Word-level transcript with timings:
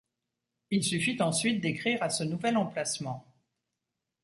Il 0.71 0.83
suffit 0.83 1.21
ensuite 1.21 1.61
d'écrire 1.61 2.01
à 2.01 2.09
ce 2.09 2.23
nouvel 2.23 2.57
emplacement. 2.57 3.23